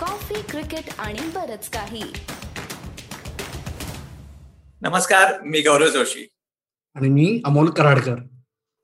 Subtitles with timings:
[0.00, 2.02] Coffee cricket आणि बरच काही.
[4.82, 6.28] नमस्कार मी गौरव जोशी.
[6.94, 8.16] आणि मी अमोल कराडकर.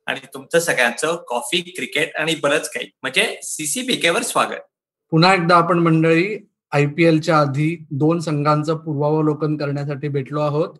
[0.06, 2.90] आणि तुमचं सगळ्यांचं कॉफी क्रिकेट आणि बरंच काही.
[3.02, 4.60] म्हणजे सीसीपीकेवर स्वागत.
[5.10, 6.39] पुन्हा एकदा आपण मंडळी
[6.73, 10.75] आय पी एलच्या आधी दोन संघांचं पूर्वावलोकन करण्यासाठी भेटलो आहोत.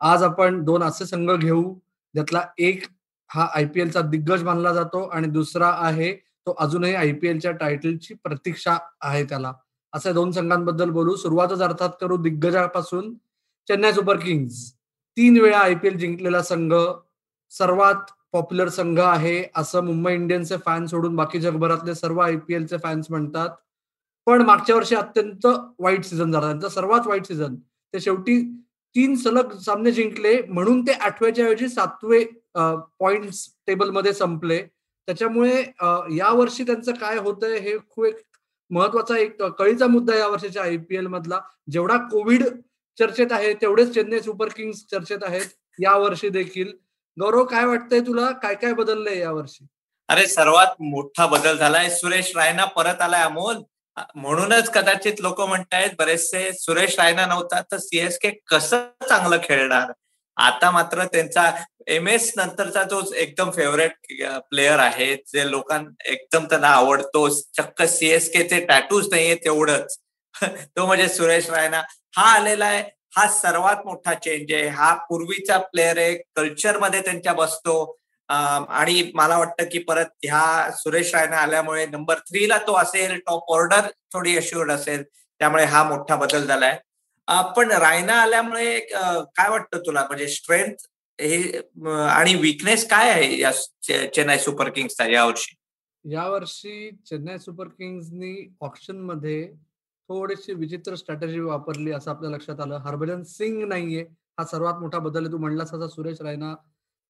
[0.00, 1.74] आज आपण दोन असे संघ घेऊ
[2.14, 2.82] ज्यातला एक
[3.28, 7.52] हा आय पी एलचा दिग्गज मानला जातो आणि दुसरा आहे तो अजूनही आय पी एलच्या
[7.52, 9.52] टायटलची प्रतीक्षा आहे त्याला.
[9.92, 11.14] असे दोन संघांबद्दल बोलू.
[11.16, 13.12] सुरुवातच अर्थात करू दिग्गजापासून.
[13.68, 14.70] चेन्नई सुपर किंग्स
[15.16, 16.72] तीन वेळा आय पी एल जिंकलेला संघ.
[17.52, 22.76] सर्वात पॉप्युलर संघ आहे असं मुंबई इंडियन्सचे फॅन सोडून बाकी जगभरातले सर्व आय पी एलचे
[22.82, 23.48] फॅन्स म्हणतात.
[24.26, 25.46] पण मागच्या वर्षी अत्यंत
[25.78, 26.46] वाईट सीझन झाला.
[26.46, 27.54] त्यांचा सर्वात वाईट सीझन.
[27.54, 28.40] ते शेवटी
[28.94, 30.40] तीन सलग सामने जिंकले.
[30.48, 33.30] म्हणून ते आठव्याच्या ऐवजी सातवे पॉइंट
[33.66, 34.58] टेबलमध्ये संपले.
[35.08, 35.60] त्याच्यामुळे
[36.16, 38.20] या वर्षी त्यांचं काय होतंय हे खूप एक
[38.70, 41.40] महत्त्वाचा एक कळीचा मुद्दा या वर्षीच्या आय पी एल मधला.
[41.70, 42.44] जेवढा कोविड
[42.98, 45.46] चर्चेत आहे तेवढेच चेन्नई सुपर किंग्स चर्चेत आहेत
[45.82, 46.72] या वर्षी देखील.
[47.16, 48.30] गौरव काय वाटतंय तुला?
[48.32, 49.66] काय काय बदललंय या वर्षी?
[50.08, 53.56] अरे सर्वात मोठा बदल झालाय सुरेश रायना परत आलाय अमोल.
[54.14, 59.92] म्हणूनच कदाचित लोक म्हणतायत बरेचसे सुरेश रायना नव्हता तर सीएसके कसं चांगलं खेळणार?
[60.36, 61.50] आता मात्र त्यांचा
[61.88, 63.92] एम एस नंतरचा जो एकदम फेवरेट
[64.50, 69.96] प्लेअर आहे जे लोकांना एकदम त्यांना आवडतो चक्क सीएसकेचे टॅटूज नाहीये तेवढंच.
[70.76, 71.82] तो म्हणजे सुरेश रायना.
[72.16, 72.82] हा आलेला आहे
[73.16, 74.66] हा सर्वात मोठा चेंज आहे.
[74.68, 77.76] हा पूर्वीचा प्लेअर आहे कल्चरमध्ये त्यांच्या बसतो.
[78.28, 83.88] आणि मला वाटतं की परत ह्या सुरेश रायना आल्यामुळे नंबर थ्रीला तो असेल टॉप ऑर्डर
[84.12, 85.02] थोडी अश्युअर्ड असेल.
[85.40, 86.78] त्यामुळे हा मोठा बदल झालाय.
[87.56, 90.06] पण रायना आल्यामुळे काय वाटतं तुला?
[90.06, 90.86] म्हणजे स्ट्रेंथ
[91.18, 91.58] हे
[91.88, 93.52] आणि विकनेस काय आहे या
[94.14, 95.54] चेन्नई सुपर किंग्सचा यावर्षी
[96.04, 99.46] यावर्षी चेन्नई सुपर किंग्सनी ऑप्शनमध्ये
[100.08, 102.76] थोडीशी विचित्र स्ट्रॅटेजी वापरली असं आपल्या लक्षात आलं.
[102.84, 104.02] हरभजन सिंग नाहीये.
[104.38, 106.54] हा सर्वात मोठा बदल आहे तू म्हणलास असा सुरेश रायना.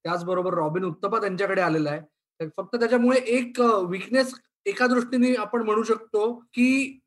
[0.05, 2.49] त्याचबरोबर रॉबिन उत्तपा त्यांच्याकडे आलेला आहे.
[2.57, 3.61] फक्त त्याच्यामुळे एक
[3.91, 4.35] विकनेस
[4.67, 6.99] एका दृष्टीने आपण म्हणू शकतो की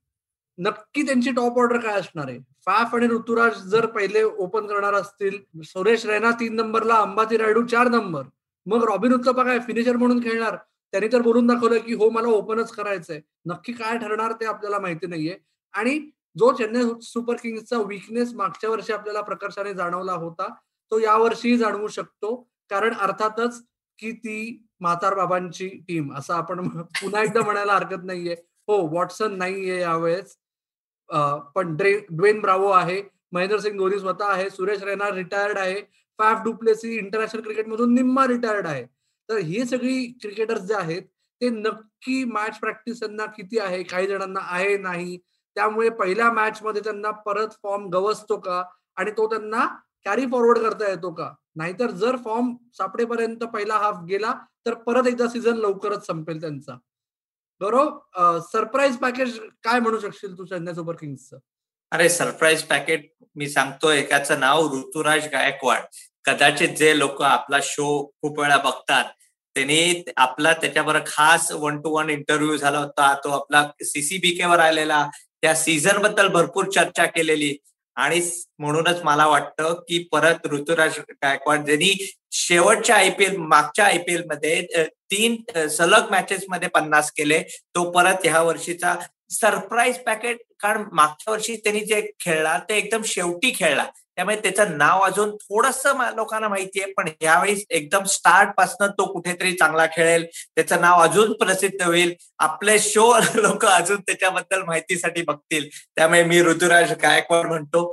[0.59, 2.40] नक्की त्यांची टॉप ऑर्डर काय असणार आहे?
[2.66, 7.88] फाफ आणि ऋतुराज जर पहिले ओपन करणार असतील सुरेश रैना तीन नंबरला अंबाती रायडू चार
[7.88, 8.24] नंबर
[8.66, 9.59] मग रॉबिन उत्तपा काय?
[9.59, 10.56] फिनिशर म्हणून खेळणार.
[10.94, 13.19] त्यांनी तर बोलून दाखवलं की हो मला ओपनच करायचंय.
[13.46, 15.38] नक्की काय ठरणार ते आपल्याला माहिती नाहीये.
[15.74, 16.00] आणि
[16.38, 20.48] जो चेन्नई सुपर किंग्सचा विकनेस मागच्या वर्षी आपल्याला प्रकर्षाने जाणवला होता
[20.92, 22.36] तो यावर्षीही जाणवू शकतो.
[22.69, 23.62] कारण अर्थातच
[24.00, 28.36] की ती म्हातार बाबांची टीम असं आपण पुन्हा एकदा म्हणायला हरकत नाहीये.
[28.68, 30.36] हो वॉटसन नाहीये यावेळेस.
[31.12, 33.02] पण ड्रे ड्वेन ब्रावो आहे
[33.34, 35.81] महेंद्र सिंग धोनी स्वतः आहे सुरेश रैना रिटायर्ड आहे
[36.20, 38.84] फॅफ डुप्लेसी इंटरनॅशनल क्रिकेटमधून निम्मा रिटायर्ड आहे.
[39.30, 41.02] तर ही सगळी क्रिकेटर्स जे आहेत
[41.42, 45.18] ते नक्की मॅच प्रॅक्टिस त्यांना किती आहे काही जणांना आहे नाही
[45.56, 48.62] त्यामुळे पहिल्या मॅच मध्ये त्यांना परत फॉर्म गवसतो का
[48.98, 49.66] आणि तो त्यांना
[50.06, 51.31] कॅरी फॉरवर्ड करता येतो का?
[51.56, 54.34] नाहीतर जर फॉर्म सापडेपर्यंत पहिला हाफ गेला
[54.66, 56.78] तर परत एकदा सीझन लवकरच संपेल त्यांचा.
[57.62, 58.40] बरोबर?
[58.52, 61.38] सरप्राईज पॅकेज काय म्हणू शकशील तू चेन्नई सुपर किंग्सचं?
[61.92, 65.81] अरे सरप्राईज पॅकेट मी सांगतो एकाचं नाव ऋतुराज गायकवाड.
[66.25, 69.06] कदाचित जे लोक आपला शो खूप वेळा बघतात
[69.56, 75.08] त्यांनी आपला त्याच्यावर खास वन टू वन इंटरव्ह्यू झाला होता तो आपला सीसीबीके वर आलेला.
[75.42, 77.56] त्या सीझनबद्दल भरपूर चर्चा केलेली.
[78.00, 78.20] आणि
[78.60, 81.94] म्हणूनच मला वाटतं की परत ऋतुराज गायकवाड ज्यांनी
[82.32, 85.36] शेवटच्या आयपीएल मागच्या आयपीएलमध्ये तीन
[85.70, 87.42] सलग मॅचेस मध्ये पन्नास केले.
[87.76, 88.96] तो परत ह्या वर्षीचा
[89.32, 93.86] सरप्राईज पॅकेट कारण मागच्या वर्षी त्यांनी जे खेळला ते एकदम शेवटी खेळला.
[94.19, 95.81] त्यामुळे त्याचं नाव अजून थोडस
[96.16, 100.25] लोकांना माहितीये पण यावेळी एकदम स्टार्ट पासन तो कुठेतरी चांगला खेळेल.
[100.56, 102.13] त्याचं नाव अजून प्रसिद्ध होईल.
[102.40, 105.69] आपले शो लोक अजून त्याच्याबद्दल माहितीसाठी बघतील.
[105.96, 107.91] त्यामुळे मी ऋतुराज गायकवाड म्हणतो.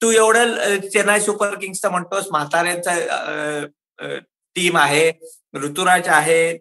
[0.00, 2.26] तू एवढं चेन्नई सुपर किंग्सचं म्हणतोस.
[2.30, 2.96] म्हाताऱ्यांचा
[4.56, 5.10] टीम आहे.
[5.54, 6.58] ऋतुराज आहे.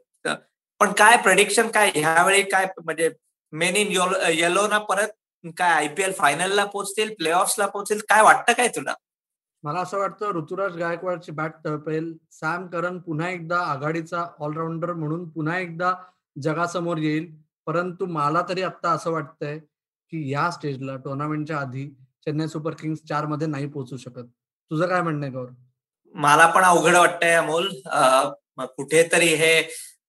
[0.82, 1.92] पण काय प्रेडिक्शन काय?
[1.96, 3.10] ह्यावेळी काय म्हणजे
[3.54, 3.92] मेन इन
[4.32, 5.08] येलो ना परत
[5.58, 8.00] काय आयपीएल फायनलला पोहोचतील प्ले ऑफला पोहोचतील?
[8.10, 8.94] काय वाटतं काय तुला?
[9.64, 12.14] मला असं वाटतं ऋतुराज गायकवाडची बॅट तळपेल.
[12.32, 15.94] सॅम करन पुन्हा एकदा आघाडीचा ऑलराऊंडर म्हणून पुन्हा एकदा
[16.42, 17.32] जगासमोर येईल.
[17.68, 19.58] परंतु मला तरी आता असं वाटतंय
[20.12, 21.88] की या स्टेजला टुर्नामेंटच्या आधी
[22.26, 24.24] चेन्नई सुपर किंग्स चारमध्ये नाही पोहोचू शकत.
[24.72, 25.48] तुझं काय म्हणणं गौर
[26.16, 27.68] मला पण अवघड वाटतंय अमोल.
[28.76, 29.62] कुठेतरी हे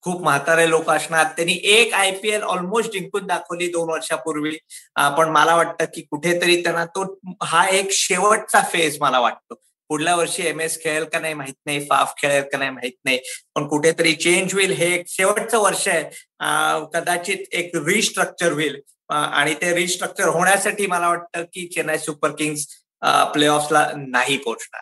[0.09, 1.25] खूप म्हातारे लोक असणार.
[1.37, 4.51] त्यांनी एक आयपीएल ऑलमोस्ट जिंकून दाखवली दोन वर्षापूर्वी.
[5.19, 7.03] पण मला वाटतं की कुठेतरी त्यांना तो
[7.47, 9.55] हा एक शेवटचा फेज मला वाटतो.
[9.91, 11.81] पुढल्या वर्षी एम एस खेळेल का नाही माहीत नाही.
[11.91, 13.19] फाफ खेळेल का नाही माहीत नाही.
[13.55, 16.03] पण कुठेतरी चेंज होईल हे एक शेवटचं वर्ष आहे.
[16.95, 18.81] कदाचित एक रिस्ट्रक्चर होईल.
[19.11, 22.67] आणि ते रिस्ट्रक्चर होण्यासाठी मला वाटतं की चेन्नई सुपर किंग्स
[23.33, 24.81] प्ले ऑफला नाही पोहोचणार.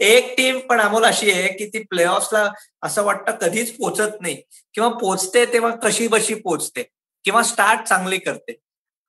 [0.00, 2.52] एक टीम पण अमोल अशी आहे की ती प्लेऑफला
[2.82, 4.42] असं वाटतं कधीच पोचत नाही.
[4.74, 6.82] किंवा पोचते तेव्हा कशी बशी पोचते.
[7.24, 8.60] किंवा स्टार्ट चांगली करते.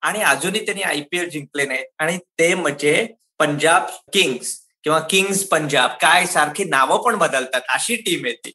[0.01, 1.83] आणि अजूनही त्यांनी आयपीएल जिंकले नाही.
[1.99, 3.07] आणि ते म्हणजे
[3.39, 5.89] पंजाब किंग्स किंवा किंग्स पंजाब.
[6.01, 7.61] काय सारखी नावं पण बदलतात.
[7.69, 8.51] अशी टीम आहे ती.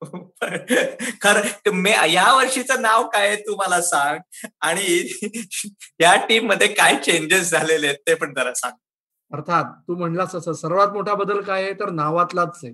[1.20, 4.18] खरं मे या वर्षीचं नाव काय तू मला सांग.
[4.60, 5.08] आणि
[6.00, 8.72] या टीममध्ये काय चेंजेस झालेले आहेत ते पण जरा सांग.
[9.32, 11.72] अर्थात तू म्हणलास असं सर्वात मोठा बदल काय आहे?
[11.72, 12.72] तर नावातलाच आहे.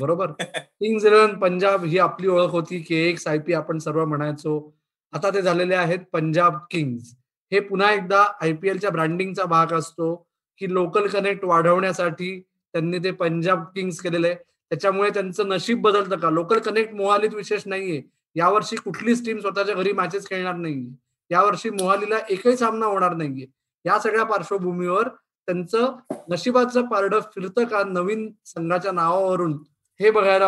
[0.00, 0.30] बरोबर?
[0.80, 4.74] किंग्स इलेव्हन पंजाब ही आपली ओळख होती की एक आय पी आपण सर्व म्हणायचो.
[5.12, 7.14] आता ते झालेले आहेत पंजाब किंग्स
[7.52, 10.14] हे पुन्हा एकदा आयपीएलच्या ब्रँडिंगचा भाग असतो
[10.58, 12.40] की लोकल कनेक्ट वाढवण्यासाठी
[12.72, 14.36] त्यांनी ते पंजाब किंग्स केलेलं आहे.
[14.70, 16.30] त्याच्यामुळे त्यांचं नशीब बदलतं का?
[16.30, 18.02] लोकल कनेक्ट मोहालीत विशेष नाहीये.
[18.34, 20.90] यावर्षी कुठलीच टीम स्वतःच्या घरी मॅचेस खेळणार नाहीये.
[21.30, 23.46] यावर्षी मोहालीला एकही सामना होणार नाहीये.
[23.84, 25.08] या सगळ्या पार्श्वभूमीवर
[25.48, 25.96] त्यांचं
[26.30, 29.52] नशिबाचं पारडं फिरतं का नवीन संघाच्या नावावरून?
[30.00, 30.46] हे बघायला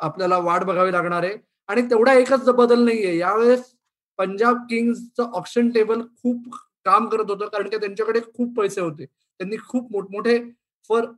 [0.00, 1.36] आपल्याला वाट बघावी लागणार आहे.
[1.68, 3.16] आणि तेवढा एकच बदल नाहीये.
[3.18, 3.72] यावेळेस
[4.18, 6.54] पंजाब किंग्सचं ऑप्शन टेबल खूप
[6.84, 9.04] काम करत होतं कारण की त्यांच्याकडे खूप पैसे होते.
[9.04, 10.38] त्यांनी खूप मोठमोठे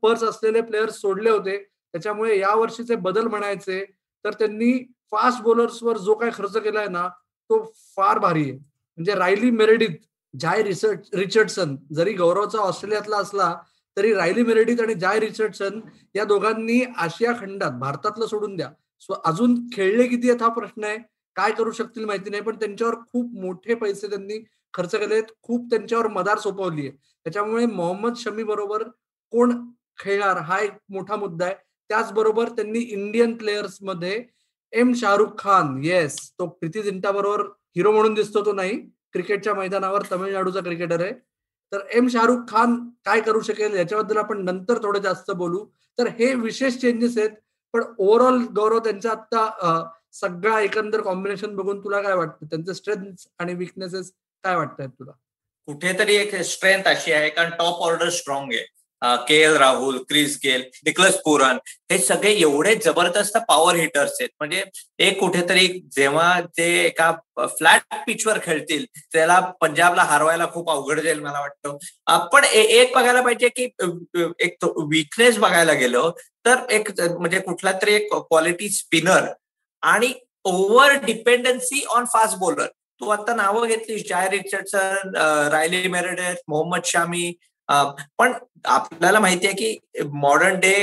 [0.02, 1.56] पर्स असलेले प्लेयर्स सोडले होते.
[1.94, 3.84] त्याच्यामुळे या वर्षीचे बदल म्हणायचे
[4.24, 4.72] तर त्यांनी
[5.12, 7.08] फास्ट बॉलर्सवर जो काय खर्च केलाय ना
[7.50, 7.62] तो
[7.96, 8.52] फार भारी आहे.
[8.52, 9.96] म्हणजे Riley Meredith
[10.34, 13.54] Jhye research Richardson जरी गौरवचा ऑस्ट्रेलियातला असला
[13.96, 15.80] तरी रायली मेरेडिथ आणि जाय रिचर्डसन
[16.14, 18.68] या दोघांनी आशिया खंडात भारतातलं सोडून द्या.
[19.24, 20.96] अजून खेळले किती आहेत हा प्रश्न आहे?
[21.36, 24.38] काय करू शकतील माहिती नाही पण त्यांच्यावर खूप मोठे पैसे त्यांनी
[24.74, 26.96] खर्च केले खूप त्यांच्यावर मदार सोपवली आहे.
[27.26, 28.82] त्याच्यामुळे मोहम्मद शमी बरोबर
[29.32, 29.52] कोण
[29.98, 31.54] खेळणार हा एक मोठा मुद्दा आहे.
[31.90, 34.22] त्याचबरोबर त्यांनी इंडियन प्लेयर्समध्ये
[34.72, 37.42] एम शाहरुख खान येस तो प्रीती जिंटा बरोबर
[37.76, 38.80] हिरो म्हणून दिसतो तो नाही.
[39.12, 41.12] क्रिकेटच्या मैदानावर तमिळनाडूचा क्रिकेटर आहे.
[41.72, 42.74] तर एम शाहरुख खान
[43.04, 45.64] काय करू शकेल याच्याबद्दल आपण नंतर थोडं जास्त बोलू.
[45.98, 47.30] तर हे विशेष चेंजेस आहेत
[47.74, 52.46] पण ओव्हरऑल गौरव त्यांचा आता सगळा एकंदर कॉम्बिनेशन बघून तुला काय वाटतं?
[52.46, 54.12] त्यांचे स्ट्रेंथ आणि विकनेसेस
[54.44, 55.12] काय वाटतात तुला?
[55.66, 58.64] कुठेतरी एक स्ट्रेंथ अशी आहे कारण टॉप ऑर्डर स्ट्रॉंग आहे.
[59.28, 61.58] K L Rahul Chris Gayle Nicholas Pooran
[61.90, 64.28] हे सगळे एवढे जबरदस्त पॉवर हिटर्स आहेत.
[64.40, 64.62] म्हणजे
[65.06, 65.66] एक कुठेतरी
[65.96, 71.76] जेव्हा ते एका फ्लॅट पिचवर खेळतील त्याला पंजाबला हरवायला खूप अवघड जाईल मला वाटतं.
[72.32, 73.68] पण एक बघायला पाहिजे की
[74.44, 76.10] एक विकनेस बघायला गेलो
[76.46, 79.26] तर एक म्हणजे कुठला तरी एक क्वालिटी स्पिनर
[79.82, 80.12] आणि
[80.44, 82.66] over dependency on fast bowler
[83.00, 85.16] तू आता नावं घेतली Jhye Richardson
[85.52, 87.32] Riley Meredith Mohammed Shami
[87.68, 88.32] पण
[88.64, 90.74] आपल्याला माहिती आहे की मॉडर्न डे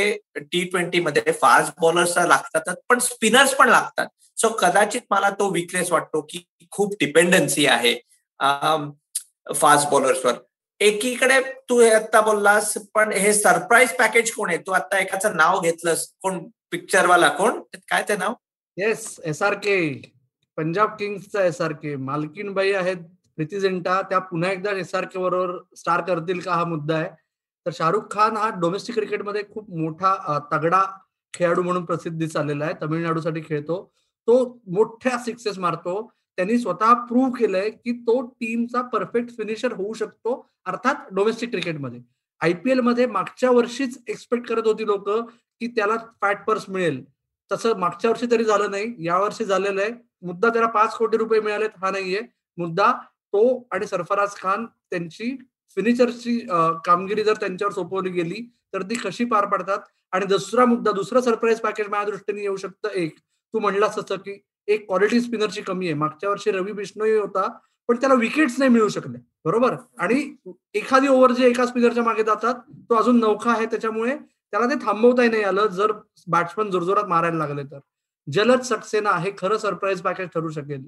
[0.41, 4.07] टी ट्वेंटी मध्ये फास्ट बॉलर्स लागतात पण स्पिनर्स पण लागतात.
[4.37, 7.93] सो कदाचित मला तो विकनेस वाटतो की खूप डिपेंडन्सी आहे
[9.55, 10.33] फास्ट बॉलर्सवर
[10.81, 11.39] एकीकडे
[11.69, 14.57] तू हे आता बोललास पण हे सरप्राईज पॅकेज कोण आहे?
[14.57, 16.39] तू आता एकाचं नाव घेतलंस कोण
[16.71, 17.59] पिक्चरवाला कोण?
[17.89, 18.33] काय ते नाव?
[18.77, 19.79] Yes S R K
[20.57, 22.97] Punjab किंग्सचा S R K मालकीनबाई आहेत
[23.39, 27.09] प्रीती झेंटा त्या पुन्हा एकदा एस आर के बरोबर स्टार करतील का हा मुद्दा आहे.
[27.65, 30.81] तर शाहरुख खान हा डोमेस्टिक क्रिकेटमध्ये खूप मोठा तगडा
[31.33, 32.73] खेळाडू म्हणून प्रसिद्धी चाललेला आहे.
[32.81, 33.77] तमिळनाडूसाठी खेळतो.
[34.27, 35.93] तो मोठ्या सिक्सेस मारतो.
[36.37, 40.33] त्यांनी स्वतः प्रूव्ह केलंय की तो टीमचा परफेक्ट फिनिशर होऊ शकतो
[40.65, 41.99] अर्थात डोमेस्टिक क्रिकेटमध्ये
[42.41, 47.03] आयपीएलमध्ये मागच्या वर्षीच एक्सपेक्ट करत होती लोक की त्याला फॅट पर्स मिळेल.
[47.51, 48.93] तसं मागच्या वर्षी तरी झालं नाही.
[48.99, 49.91] यावर्षी झालेलं आहे.
[50.21, 51.69] मुद्दा त्याला पाच कोटी रुपये मिळालेत.
[51.81, 52.21] हा नाहीये.
[52.57, 52.91] मुद्दा
[53.33, 55.35] तो आणि सरफराज खान त्यांची
[55.77, 56.39] फिनिशरची
[56.85, 58.41] कामगिरी जर त्यांच्यावर सोपवली गेली
[58.73, 59.79] तर ती कशी पार पडतात?
[60.13, 63.17] आणि दुसरा मुद्दा दुसरं सरप्राईज पॅकेज माझ्या दृष्टीने येऊ शकतं एक.
[63.53, 65.93] तू म्हणलास असं की एक क्वालिटी स्पिनरची कमी आहे.
[65.95, 67.47] मागच्या वर्षी रवी बिष्णोई होता
[67.89, 69.17] पण त्याला विकेट्स नाही मिळू शकले.
[69.45, 69.75] बरोबर?
[69.99, 70.35] आणि
[70.73, 72.55] एखादी ओव्हर जे एका स्पिनरच्या मागे जातात
[72.89, 75.91] तो अजून नौखा आहे त्याच्यामुळे त्याला ते थांबवताही नाही आलं जर
[76.27, 77.79] बॅट्समन जोरजोरात मारायला लागले तर.
[78.27, 80.87] जलद सक्सेना हे खरं सरप्राईज पॅकेज ठरू शकेल.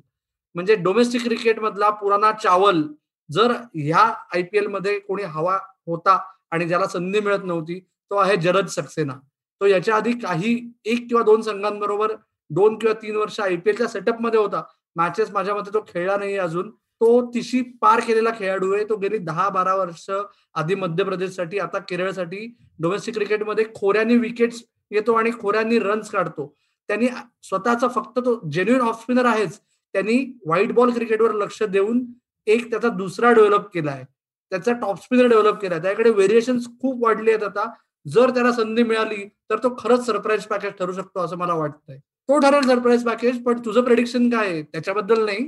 [0.56, 2.82] म्हणजे डोमेस्टिक क्रिकेट मधला पुराणा चावल
[3.30, 6.18] जर ह्या आयपीएलमध्ये कोणी हवा होता
[6.52, 9.14] आणि ज्याला संधी मिळत नव्हती तो आहे जरद सक्सेना.
[9.62, 12.12] तो याच्या आधी काही एक किंवा दोन संघांबरोबर
[12.50, 14.64] दोन किंवा तीन वर्ष आयपीएलच्या सेटअपमध्ये होता.
[14.96, 16.70] मॅचेस माझ्या मते तो खेळला नाही अजून.
[16.72, 18.84] तो तिशी पार केलेला खेळाडू आहे.
[18.90, 20.10] तो गेली दहा बारा वर्ष
[20.54, 22.46] आधी मध्य प्रदेशसाठी आता केरळसाठी
[22.80, 26.54] डोमेस्टिक क्रिकेटमध्ये खोऱ्यांनी विकेट्स येतो आणि खोऱ्यांनी रन्स काढतो.
[26.90, 27.08] त्यांनी
[27.44, 29.60] स्वतःचा फक्त तो जेन्युन ऑफ स्पिनर आहेच.
[29.94, 32.04] त्यांनी व्हाईट बॉल क्रिकेटवर लक्ष देऊन
[32.48, 34.04] एक त्याचा दुसरा डेव्हलप केला आहे
[34.52, 37.70] त्याचा टॉप स्पिनर डेव्हलप केला त्याकडे व्हेरिएशन खूप वाढले आहेत आता.
[38.06, 41.98] जर त्याला संधी मिळाली तर तो खरंच सरप्राईज पॅकेज ठरू शकतो असं मला वाटतंय.
[41.98, 44.62] तो ठरेल सरप्राईज पॅकेज पण तुझं प्रेडिक्शन काय आहे?
[44.64, 45.44] त्याच्याबद्दल नाही.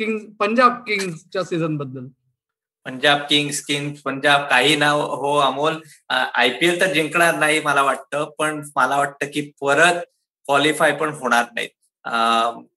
[0.00, 2.06] किंग पंजाब किंग्सच्या सीझनबद्दल.
[2.86, 5.76] पंजाब किंग्स किंग्स पंजाब काही नाव हो अमोल.
[6.10, 10.00] आयपीएल तर जिंकणार नाही मला वाटतं पण मला वाटतं की परत
[10.46, 11.70] क्वालिफाय पण होणार नाहीत.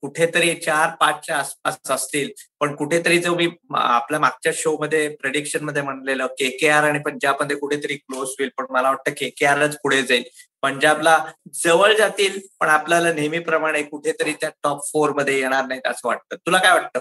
[0.01, 2.29] कुठेतरी चार पाचच्या आसपास असतील.
[2.59, 7.57] पण कुठेतरी जो मी आपल्या मागच्या शो मध्ये प्रेडिक्शनमध्ये म्हणलेलं के के आर आणि पंजाबमध्ये
[7.57, 8.49] कुठेतरी क्लोज होईल.
[8.57, 10.23] पण मला वाटतं के के आरच पुढे जाईल.
[10.61, 11.17] पंजाबला
[11.63, 16.35] जवळ जातील पण आपल्याला नेहमीप्रमाणे कुठेतरी त्या टॉप फोरमध्ये येणार नाहीत असं वाटतं.
[16.35, 16.99] तुला काय वाटतं?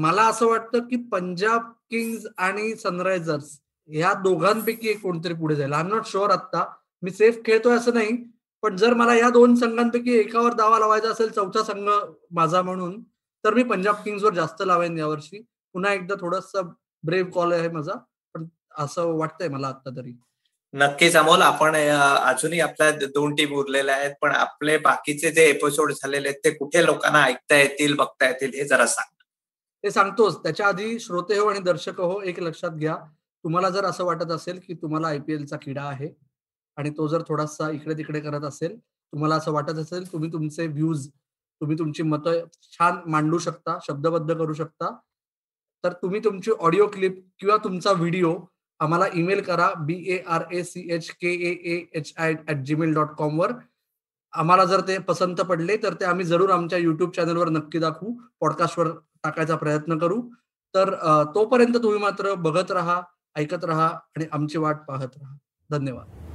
[0.00, 5.72] मला असं वाटतं की पंजाब किंग्स आणि सनरायझर्स या दोघांपैकी कोणतरी पुढे जाईल.
[5.72, 6.64] आय एम नॉट शुअर आता
[7.02, 8.16] मी सेफ खेळतोय असं नाही.
[8.62, 11.88] पण जर मला या दोन संघांपैकी एकावर दावा लावायचा असेल चौथा संघ
[12.30, 13.00] माझा म्हणून
[13.44, 15.38] तर मी पंजाब किंग्सवर जास्त लावेन यावर्षी.
[15.74, 16.50] पुन्हा एकदा थोडस
[17.04, 17.92] ब्रेव कॉल आहे माझा
[18.34, 18.46] पण
[18.78, 20.12] असं वाटतंय मला आता तरी.
[20.74, 26.28] नक्कीच अमोल आपण अजूनही आपल्या दोन टीम उरलेल्या आहेत पण आपले बाकीचे जे एपिसोड झालेले
[26.28, 29.14] आहेत ते कुठे लोकांना ऐकता येतील बघता येतील हे जरा सांग.
[29.84, 30.42] ते सांगतोच.
[30.42, 32.96] त्याच्या आधी श्रोते हो आणि दर्शक हो एक लक्षात घ्या.
[33.44, 36.08] तुम्हाला जर असं वाटत असेल की तुम्हाला आयपीएलचा किडा आहे
[36.76, 41.08] आणि तो जर थोडासा इकडे तिकडे करत असेल तुम्हाला असं वाटत असेल तुम्ही तुमचे व्ह्यूज
[41.60, 44.90] तुम्ही तुमची मतं छान मांडू शकता शब्दबद्ध करू शकता
[45.84, 48.34] तर तुम्ही तुमची ऑडिओ क्लिप किंवा तुमचा व्हिडिओ
[48.80, 52.94] आम्हाला ईमेल करा B A R A C H K A H I at Gmail
[52.94, 53.52] dot com वर.
[54.32, 58.90] आम्हाला जर ते पसंत पडले तर ते आम्ही जरूर आमच्या युट्यूब चॅनलवर नक्की दाखवू पॉडकास्टवर
[59.24, 60.20] टाकायचा प्रयत्न करू.
[60.74, 60.94] तर
[61.34, 63.00] तोपर्यंत तुम्ही मात्र बघत राहा
[63.36, 65.36] ऐकत राहा आणि आमची वाट पाहत राहा.
[65.70, 66.29] धन्यवाद.